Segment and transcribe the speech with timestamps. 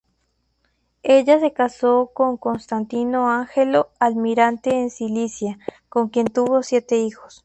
[1.03, 7.39] Ella se caso con Constantino Ángelo, almirante en Sicilia, con quien tuvo siete hijos.